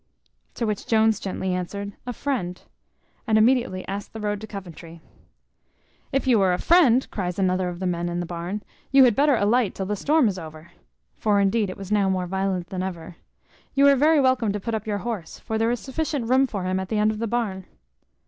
[0.55, 2.59] To which Jones gently answered, a friend;
[3.27, 4.99] and immediately asked the road to Coventry.
[6.11, 9.15] "If you are a friend," cries another of the men in the barn, "you had
[9.15, 10.71] better alight till the storm is over"
[11.17, 13.17] (for indeed it was now more violent than ever;)
[13.75, 16.63] "you are very welcome to put up your horse; for there is sufficient room for
[16.63, 17.65] him at the end of the barn."